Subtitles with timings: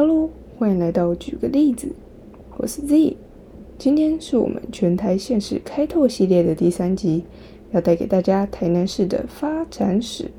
[0.00, 1.88] Hello，欢迎来到举个例子，
[2.56, 3.16] 我是 Z。
[3.78, 7.24] 今天是我们全台县市开拓系列的第三集，
[7.72, 10.30] 要带给大家台南市的发展史。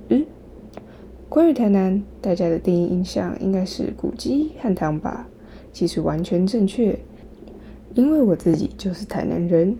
[1.27, 5.27] 关于台南，大家的第一印象应该是古迹汉唐吧？
[5.73, 6.97] 其实完全正确，
[7.95, 9.75] 因为我自己就是台南人。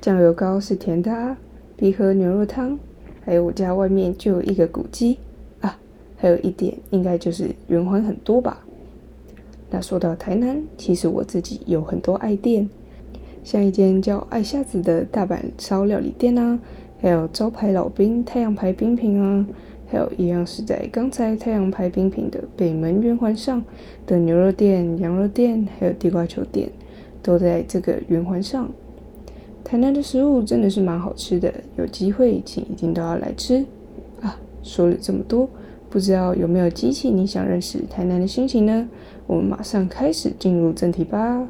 [0.00, 1.36] 酱油膏是甜的啊，
[1.76, 2.78] 必喝牛肉汤，
[3.24, 5.18] 还有我家外面就有一个古迹
[5.62, 5.76] 啊，
[6.16, 8.64] 还有一点应该就是圆环很多吧。
[9.70, 12.68] 那说到台南，其实我自己有很多爱店，
[13.42, 16.58] 像一间叫爱夏子的大阪烧料理店啊，
[17.00, 19.46] 还有招牌老兵太阳牌冰品啊，
[19.88, 23.62] 还有一样是在刚才太阳牌冰品的北门圆环上
[24.06, 26.70] 的牛肉店、羊肉店，还有地瓜球店，
[27.22, 28.70] 都在这个圆环上。
[29.64, 33.64] 台南的食物真的是蛮好吃的，有机会请一定都要来吃
[34.20, 34.38] 啊！
[34.62, 35.48] 说了这么多，
[35.96, 38.86] 不知道有没有激起你想认识台南的心情呢？
[39.26, 41.48] 我们马上开始进入正题吧。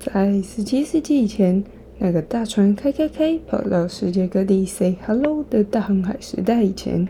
[0.00, 1.62] 在十七世纪以前，
[1.98, 7.06] 那个大船开开开跑到世界各地 say hello 的大航海时代以前，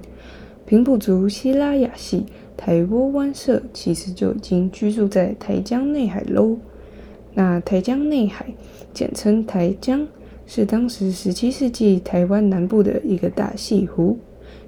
[0.66, 6.56] 平埔族西拉雅系台波湾社其实就已经居住在台江内海喽。
[7.32, 8.46] 那台江内海，
[8.92, 10.06] 简称台江，
[10.46, 14.18] 是当时十七世纪台湾南部的一个大西湖，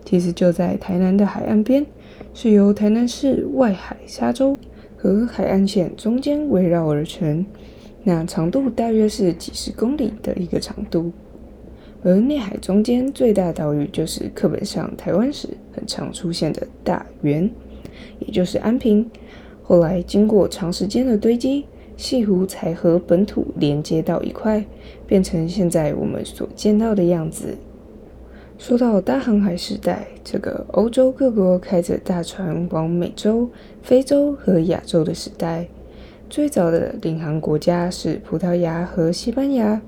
[0.04, 1.86] 其实就在台南的海岸边，
[2.34, 4.56] 是由台南市外海沙洲
[4.96, 7.46] 和海岸线中间围绕而成。
[8.08, 11.10] 那长度大约是几十公里的一个长度，
[12.04, 17.50] 而内海中间最大岛屿就是课本上台湾史很常出现的大圆，
[18.20, 19.10] 也就是安平。
[19.60, 21.64] 后来经过长时间的堆积，
[21.96, 24.64] 西湖才和本土连接到一块，
[25.04, 27.58] 变成现在我们所见到的样子。
[28.56, 33.50] 说到大航海时代，这个欧洲各国开着大船往美洲、
[33.82, 35.66] 非洲和亚洲的时代。
[36.28, 39.80] 最早的领航国家是葡萄牙和西班牙，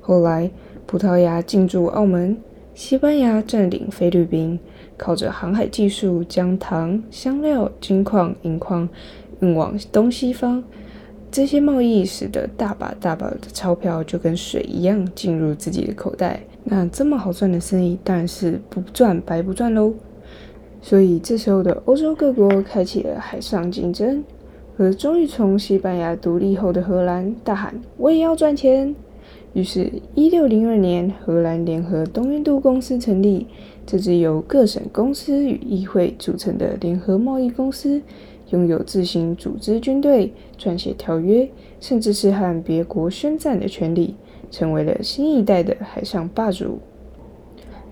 [0.00, 0.50] 后来
[0.86, 2.36] 葡萄牙进驻澳门，
[2.74, 4.58] 西班牙占领菲律宾，
[4.96, 8.88] 靠着航海技术将糖、香料、金矿、银矿
[9.40, 10.62] 运往东西方。
[11.30, 16.40] 这些贸易使得大把大把的钞票就跟水一样进入自己的口袋。
[16.64, 19.92] 那这么好赚的生意，当然是不赚白不赚喽。
[20.82, 24.24] 所以这时候的欧洲各国开启了海上竞争。
[24.80, 28.96] 而终于从西班牙独立后的荷兰大喊：“我也要赚钱！”
[29.52, 33.46] 于是，一六零二年，荷兰联合东印度公司成立，
[33.84, 38.00] 这支由各省公司与议会组成的联合贸易公司，
[38.52, 41.46] 拥有自行组织军队、撰写条约，
[41.78, 44.14] 甚至是和别国宣战的权利，
[44.50, 46.78] 成为了新一代的海上霸主。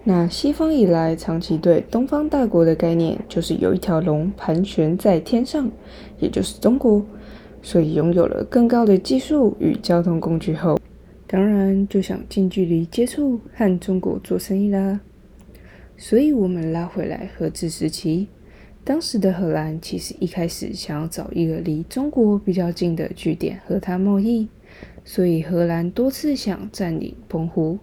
[0.09, 5.71] 那西方以来长期对东方大国的概念，就是有一条龙盘旋在天上，
[6.19, 7.05] 也就是中国。
[7.61, 10.79] 所以拥有了更高的技术与交通工具后，
[11.27, 14.99] 当然就想近距离接触和中国做生意啦。
[15.99, 18.29] 所以我们拉回来荷治时期，
[18.83, 24.49] 当时的荷兰其实一开始想要找一个离中国比较近的据点和它贸易，
[25.05, 27.79] 所以荷兰多次想占领澎湖。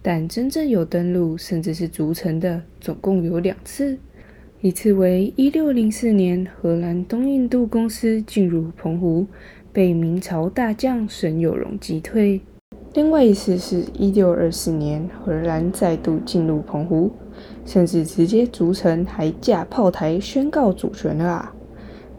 [0.00, 3.98] 但真正有登陆，甚至是逐城的，总共有两次。
[4.60, 9.26] 一次为一六零四年，荷兰东印度公司进入澎湖，
[9.72, 12.40] 被明朝大将沈有容击退；
[12.94, 17.10] 另外一次是一六二四年，荷兰再度进入澎湖，
[17.64, 21.54] 甚至直接逐城，还架炮台宣告主权了啊！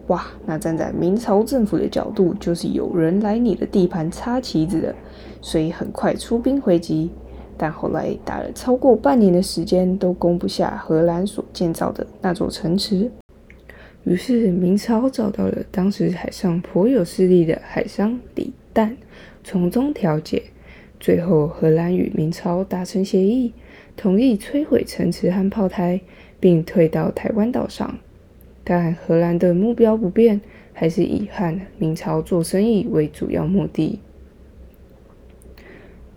[0.06, 4.94] 哇，那站在明朝政府的角度，就是有人来你的地盘插旗子了，
[5.42, 7.10] 所以很快出兵回击。
[7.62, 13.10] 但后来打了超过半年的时间，都攻不下荷兰所建造的那座城池。
[14.04, 18.96] 于是明朝找到了当时海上颇有势力的海商李旦，
[19.44, 20.44] 从中调解。
[20.98, 23.52] 最后荷兰与明朝达成协议，
[23.94, 26.00] 同意摧毁城池和炮台，
[26.40, 27.98] 并退到台湾岛上。
[28.64, 30.40] 但荷兰的目标不变，
[30.72, 34.00] 还是以和明朝做生意为主要目的。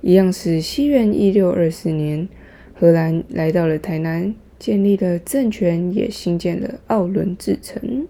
[0.05, 2.27] 一样是西元一六二四年，
[2.73, 8.05] 荷兰来到了台南，建立了政权，也兴建了奥伦治城。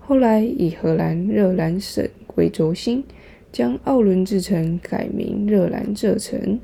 [0.00, 3.04] 后来以荷兰热兰省为轴心，
[3.52, 6.58] 将奥伦治城改名热兰这城。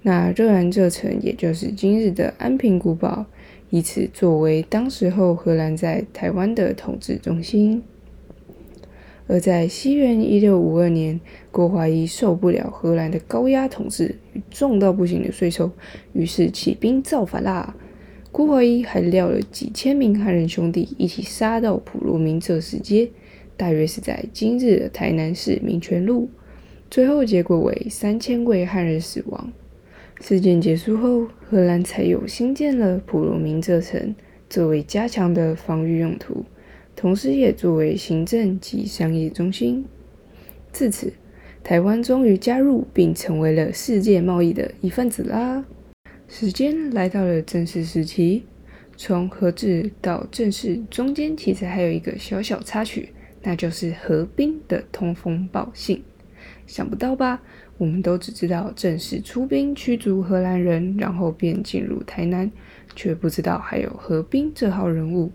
[0.00, 3.26] 那热兰这城，也就是今日的安平古堡，
[3.68, 7.82] 以此作为当时候荷兰在台湾的统治中心。
[9.26, 11.18] 而在西元一六五二年，
[11.50, 15.70] 郭怀一受不了荷兰的高压统治与重到不行的税收，
[16.12, 17.74] 于是起兵造反啦。
[18.30, 23.08] 郭怀一还撂了几千名汉人兄弟一起杀到普罗民泽市街，
[23.56, 26.28] 大约是在今日的台南市民权路。
[26.90, 29.52] 最后结果为三千位汉人死亡。
[30.20, 34.14] 事件结束后，荷兰才有新建了普罗民泽城，
[34.50, 36.44] 作为加强的防御用途。
[37.04, 39.84] 同时，也作为行政及商业中心。
[40.72, 41.12] 自此，
[41.62, 45.66] 台湾终于加入并成为了世界贸易的一份子啦。
[46.28, 48.46] 时间来到了正式时期，
[48.96, 53.10] 从和治到正式中间，其实还有一个小小插曲，
[53.42, 56.02] 那就是何兵的通风报信。
[56.66, 57.42] 想不到吧？
[57.76, 62.50] 我们都只知道正式出兵驱逐荷兰人，然后便进入台南，
[62.96, 65.30] 却不知道还有何兵这号人物。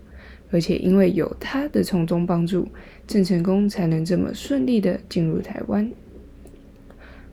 [0.50, 2.68] 而且因为有他的从中帮助，
[3.06, 5.90] 郑成功才能这么顺利的进入台湾。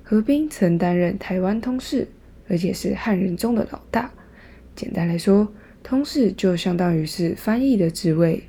[0.03, 2.07] 何斌曾担任台湾通事，
[2.47, 4.11] 而且是汉人中的老大。
[4.75, 5.47] 简单来说，
[5.83, 8.43] 通事就相当于是翻译的职位，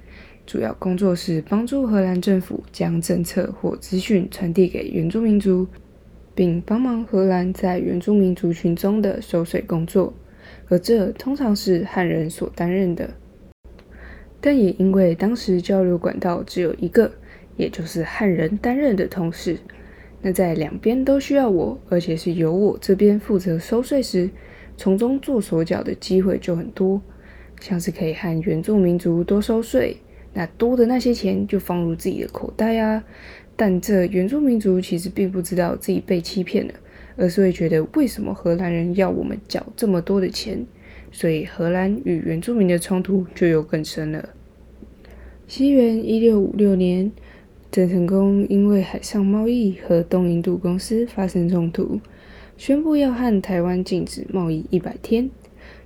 [0.46, 5.66] 主要工作是帮助荷兰政府将政策或资讯传递给原住民族，
[6.34, 10.12] 并帮忙荷兰在原住民族群中的收税工作，
[10.68, 13.10] 而这通常是汉人所担任的。
[14.40, 17.10] 但也因为当时交流管道只有一个，
[17.56, 19.58] 也就是汉人担任的同事，
[20.22, 24.30] 那在两边都需要我，而且是由我这边负责收税时，
[24.76, 27.02] 从中做手脚的机会就很多，
[27.60, 29.96] 像是可以和原住民族多收税，
[30.32, 33.02] 那多的那些钱就放入自己的口袋啊。
[33.56, 36.74] 但这原住民族其实并不知道自己被欺骗了，
[37.16, 40.64] 而是会觉得为什么荷兰人要我们缴这么多的钱。
[41.10, 44.28] 所以荷兰与原住民的冲突就又更深了。
[45.46, 47.10] 西元一六五六年，
[47.70, 52.00] 郑成功因为海上贸易和东印度公司发生冲突，
[52.56, 55.30] 宣布要和台湾禁止贸易一百天。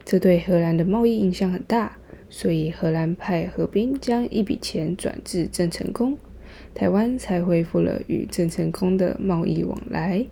[0.05, 1.97] 这对荷兰的贸易影响很大，
[2.29, 6.19] 所以荷兰派河兵将一笔钱转至郑成功，
[6.75, 10.27] 台湾才恢复了与郑成功的贸易往来。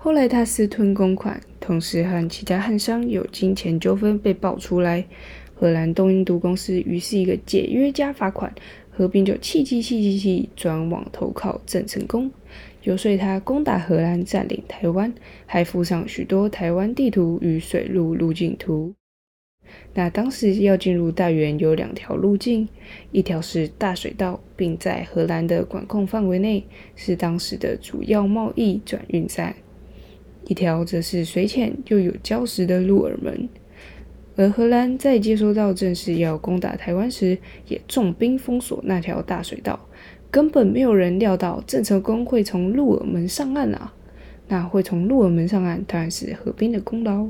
[0.00, 5.04] 后来他私吞公款，同时和其他汉商有金钱纠纷被爆出来，
[5.54, 8.54] 荷兰东印度公司于是一个解约加罚款，
[8.90, 12.30] 何兵就气气气气气转往投靠郑成功，
[12.84, 15.12] 游说他攻打荷兰占领台湾，
[15.46, 18.94] 还附上许多台湾地图与水路路径图。
[19.94, 22.68] 那当时要进入大元有两条路径，
[23.10, 29.54] 一条是大水道，并在荷兰的管控范围内，是当时的主要贸易转运站。
[30.48, 33.48] 一条则是水浅又有礁石的鹿耳门，
[34.34, 37.36] 而荷兰在接收到正式要攻打台湾时，
[37.66, 39.78] 也重兵封锁那条大水道，
[40.30, 43.92] 根本没有人料到郑成功会从鹿耳门上岸啊！
[44.48, 47.28] 那会从鹿耳门上岸，当然是何兵的功劳。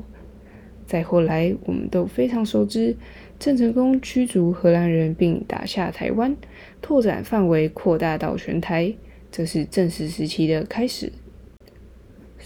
[0.87, 2.95] 再后来，我们都非常熟知，
[3.37, 6.33] 郑成功驱逐荷兰人并打下台湾，
[6.81, 8.93] 拓展范围扩大到全台，
[9.29, 11.11] 这是正史时期的开始。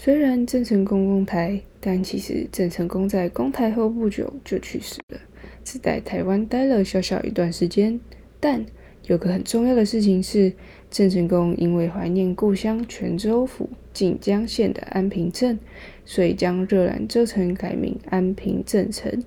[0.04, 5.18] 虽然郑成功攻台，但其实郑成功在攻台后不久就去世了，
[5.64, 7.98] 只在台湾待了小小一段时间。
[8.38, 8.62] 但
[9.06, 10.52] 有个很重要的事情是，
[10.90, 15.58] 郑成功因为怀念故乡泉州府晋江县的安平镇，
[16.04, 19.24] 所以将热兰遮城改名安平镇城，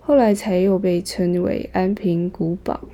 [0.00, 2.88] 后来才又被称为安平古堡。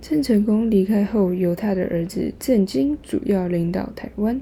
[0.00, 4.40] 郑成功离开后，由他的儿子郑经主要领导台湾。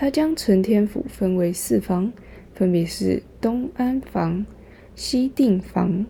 [0.00, 2.12] 他将承天府分为四房，
[2.54, 4.46] 分别是东安房、
[4.94, 6.06] 西定房、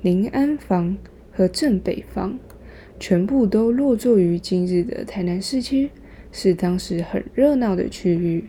[0.00, 0.98] 宁安房
[1.30, 2.40] 和正北房，
[2.98, 5.90] 全部都落座于今日的台南市区，
[6.32, 8.46] 是当时很热闹的区域。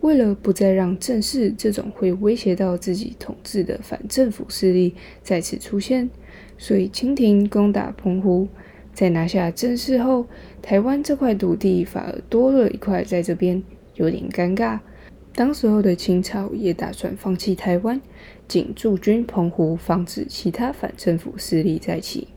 [0.00, 6.08] 为了不再让郑氏这种会威胁到自己统治的反政府势力再次出现，
[6.56, 8.48] 所以清廷攻打澎湖。
[9.00, 10.26] 在拿下郑氏后，
[10.60, 13.62] 台湾这块土地反而多了一块在这边，
[13.94, 14.78] 有点尴尬。
[15.34, 17.98] 当时候的清朝也打算放弃台湾，
[18.46, 22.28] 仅驻军澎湖，防止其他反政府势力再起。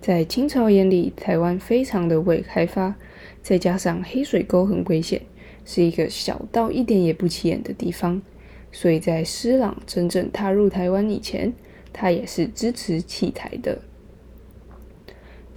[0.00, 2.94] 在清朝眼里，台湾非常的未开发，
[3.42, 5.20] 再加上黑水沟很危险，
[5.64, 8.22] 是一个小到一点也不起眼的地方，
[8.70, 11.52] 所以在施琅真正踏入台湾以前，
[11.92, 13.76] 他也是支持弃台的。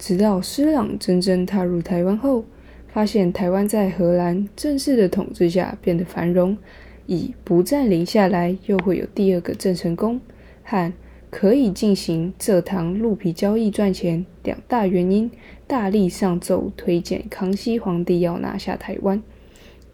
[0.00, 2.42] 直到施琅真正踏入台湾后，
[2.88, 6.56] 发现台湾在荷兰正式的统治下变得繁荣，
[7.04, 10.18] 以不占领下来又会有第二个郑成功
[10.64, 10.90] 和
[11.28, 15.30] 可以进行蔗糖鹿皮交易赚钱两大原因，
[15.66, 19.22] 大力上奏推荐康熙皇帝要拿下台湾。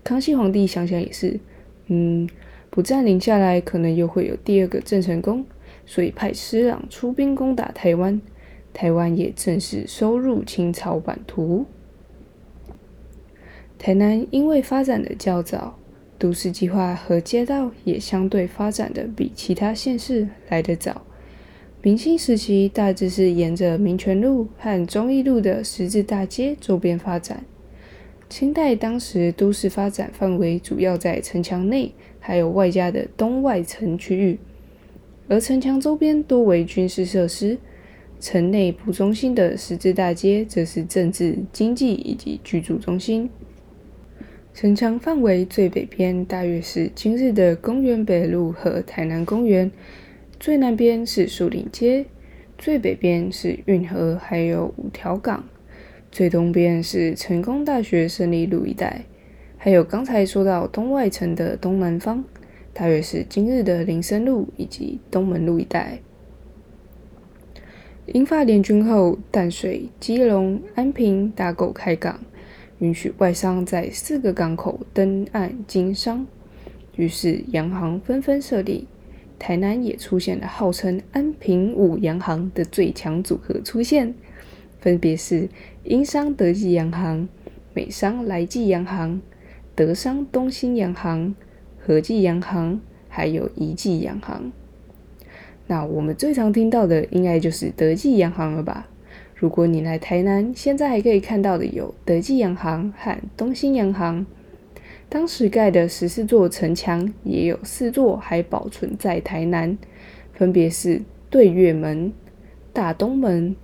[0.04, 1.40] 康熙皇帝想想也是，
[1.88, 2.28] 嗯，
[2.70, 5.44] 不占领下来可能又会有第二个郑成功，
[5.84, 8.20] 所以派施琅出兵攻打台湾，
[8.76, 11.64] 台湾也正式收入清朝版图。
[13.78, 15.78] 台南因为发展的较早。
[16.18, 21.02] 都市计划和街道也相对发展的比其他县市来得早。
[21.82, 27.44] 明清时期大致是沿着民权路和忠义路的十字大街周边发展。
[28.30, 34.38] 清代当时都市发展范围主要在城墙内，还有外加的东外城区域，
[35.28, 37.58] 而城墙周边多为军事设施。
[38.18, 43.28] 城内部中心的十字大街则是政治、经济以及居住中心。
[44.54, 49.70] 城墙范围最北边大约是今日的公园北路和台南公园，
[50.40, 52.06] 最南边是树林街，
[52.56, 55.44] 最北边是运河还有五条港，
[56.10, 59.04] 最东边是成功大学胜利路一带，
[59.58, 62.24] 还有刚才说到东外城的东南方，
[62.72, 65.98] 大约是今日的林森路以及东门路一带。
[68.12, 72.20] 英法联军后，淡水、基隆、安平大狗开港。
[72.78, 76.24] 允许外商在四个港口登岸经商，
[76.94, 78.86] 于是洋行纷纷设立。
[79.40, 84.14] 台南也出现了号称“安平五洋行”的最强组合出现，
[84.78, 85.48] 分别是
[85.82, 87.28] 英商德记洋行、
[87.74, 89.20] 美商来记洋行、
[89.74, 91.34] 德商东兴洋行、
[91.80, 94.52] 和记洋行，还有一记洋行。
[95.68, 98.88] 那我们最常听到的应该就是德记洋行了吧？
[99.34, 104.24] 如果你来台南，现在还可以看到的有德记洋行和东兴洋行。
[105.08, 109.76] 当时盖的十四座城墙，也有四座还保存在台南，
[110.32, 112.12] 分别是对月门、
[112.72, 113.54] 大东门、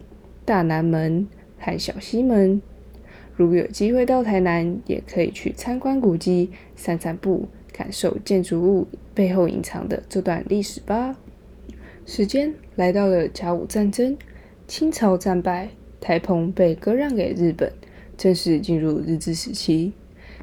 [0.45, 1.27] 大南门
[1.59, 2.61] 和小西门。
[3.35, 11.17] 如果有机会到台南，也可以去参观古迹、散散步，感受建筑物背后隐藏的这段历史吧。
[12.05, 14.17] 时间来到了甲午战争。
[14.67, 15.69] 清朝战败，
[16.01, 17.71] 台澎被割让给日本，
[18.17, 19.93] 正式进入日治时期。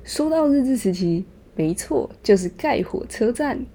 [0.04, 1.26] 说到日治时期，
[1.56, 3.66] 没错，就是盖火车站。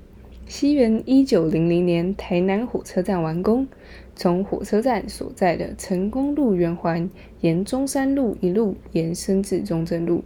[0.46, 3.66] 西元一九零零年，台南火车站完工，
[4.14, 7.10] 从火车站所在的成功路圆环，
[7.40, 10.22] 沿中山路一路延伸至中正路，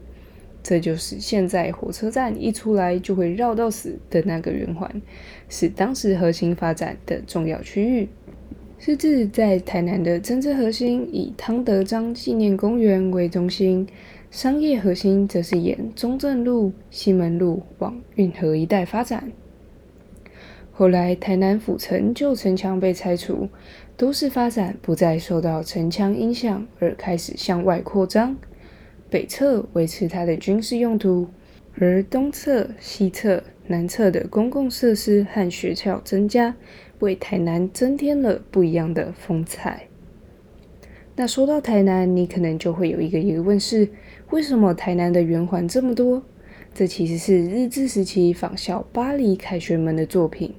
[0.63, 5.01] 这就是现在火车站一出来就会绕到死的那个圆环，
[5.49, 8.09] 是当时核心发展的重要区域。
[8.81, 13.85] 是指在台南的政治核心以汤德章纪念公园为中心，
[14.31, 19.33] 商业核心则是沿中正路、西门路往运河一带发展。
[20.71, 23.49] 后来台南府城旧城墙被拆除，
[23.97, 28.37] 都市发展不再受到城墙影响，而开始向外扩张。
[29.11, 31.27] 北侧维持它的军事用途，
[31.81, 36.57] 而东侧、西侧、南侧的公共设施和学校增加。
[37.01, 39.85] 为台南增添了不一样的风采。
[41.15, 43.89] 那说到台南，你可能就会有一个疑问是：
[44.31, 46.25] 为什么台南的圆环这么多？
[46.75, 50.53] 这其实是日治时期仿效巴黎凯旋门的作品，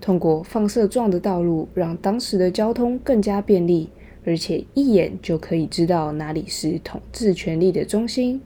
[0.00, 3.90] 通过放射状的道路，让当时的交通更加便利，
[4.24, 8.40] 而且一眼就可以知道哪里是统治权力的中心。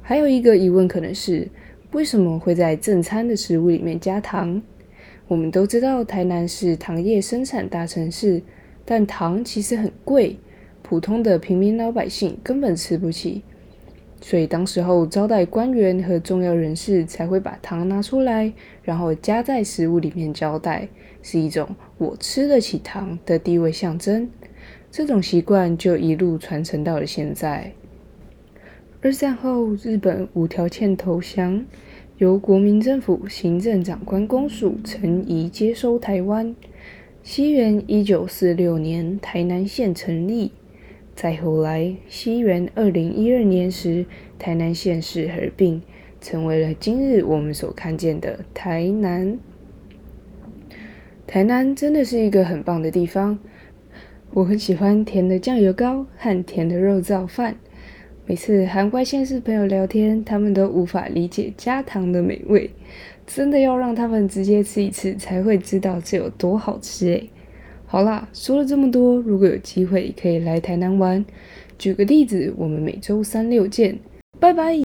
[0.00, 1.48] 还有一个疑问可能是：
[1.92, 4.62] 为什么会在正餐的食物里面加糖？
[5.28, 8.42] 我们都知道台南是糖业生产大城市，
[8.82, 10.38] 但糖其实很贵，
[10.82, 13.42] 普通的平民老百姓根本吃不起，
[14.22, 18.50] 所以当时候招待官员和重要人士才会把糖拿出来，
[18.82, 20.88] 然后加在食物里面招待，
[21.20, 21.68] 是一种
[21.98, 24.30] 我吃得起糖的地位象征。
[24.90, 27.70] 这种习惯就一路传承到了现在。
[29.04, 31.66] 二战后，日本无条件投降。
[32.18, 36.54] 由国民政府行政长官公署陈仪接收台湾。
[37.20, 40.52] 西元一九四六年，台南县成立。
[41.16, 44.06] 再后来，西元二零一二年时，
[44.38, 45.82] 台南县市合并，
[46.20, 49.36] 成为了今日我们所看见的台南。
[51.26, 53.40] 台南真的是一个很棒的地方，
[54.30, 57.56] 我很喜欢甜的酱油糕和甜的肉燥饭。
[58.24, 62.70] 每次和外县市朋友聊天，他们都无法理解加糖的美味，
[63.26, 67.28] 真的要让他们直接吃一次才会知道这有多好吃诶。
[67.84, 71.24] 好啦，说了这么多，如果有机会可以来台南玩，
[71.76, 73.98] 举个例子，我们每周三六见，
[74.38, 74.91] 拜拜。